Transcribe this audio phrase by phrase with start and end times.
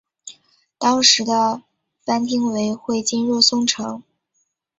[0.79, 1.61] 当时的
[2.03, 4.01] 藩厅为会津若松城。